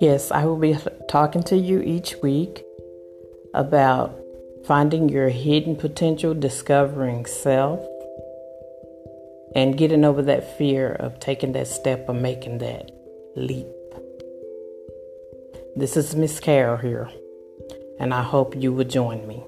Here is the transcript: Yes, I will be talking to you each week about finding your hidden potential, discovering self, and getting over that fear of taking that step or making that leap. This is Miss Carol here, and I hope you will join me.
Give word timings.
Yes, 0.00 0.30
I 0.30 0.44
will 0.44 0.56
be 0.56 0.76
talking 1.08 1.42
to 1.44 1.56
you 1.56 1.80
each 1.80 2.14
week 2.22 2.64
about 3.52 4.16
finding 4.64 5.08
your 5.08 5.28
hidden 5.28 5.74
potential, 5.74 6.34
discovering 6.34 7.26
self, 7.26 7.84
and 9.56 9.76
getting 9.76 10.04
over 10.04 10.22
that 10.22 10.56
fear 10.56 10.92
of 10.92 11.18
taking 11.18 11.52
that 11.52 11.66
step 11.66 12.04
or 12.08 12.14
making 12.14 12.58
that 12.58 12.92
leap. 13.34 13.66
This 15.74 15.96
is 15.96 16.14
Miss 16.14 16.38
Carol 16.38 16.76
here, 16.76 17.10
and 17.98 18.14
I 18.14 18.22
hope 18.22 18.54
you 18.54 18.72
will 18.72 18.84
join 18.84 19.26
me. 19.26 19.44